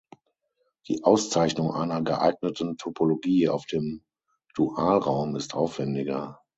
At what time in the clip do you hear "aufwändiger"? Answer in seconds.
5.53-6.39